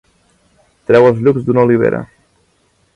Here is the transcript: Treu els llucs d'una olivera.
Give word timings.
Treu 0.91 1.07
els 1.11 1.23
llucs 1.27 1.47
d'una 1.51 1.65
olivera. 1.69 2.05